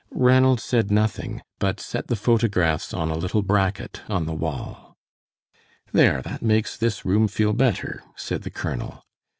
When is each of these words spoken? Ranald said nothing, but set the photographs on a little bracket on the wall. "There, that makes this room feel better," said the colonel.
Ranald 0.09 0.59
said 0.59 0.89
nothing, 0.89 1.43
but 1.59 1.79
set 1.79 2.07
the 2.07 2.15
photographs 2.15 2.91
on 2.91 3.11
a 3.11 3.15
little 3.19 3.43
bracket 3.43 4.01
on 4.09 4.25
the 4.25 4.33
wall. 4.33 4.97
"There, 5.91 6.23
that 6.23 6.41
makes 6.41 6.75
this 6.75 7.05
room 7.05 7.27
feel 7.27 7.53
better," 7.53 8.01
said 8.15 8.41
the 8.41 8.49
colonel. 8.49 9.03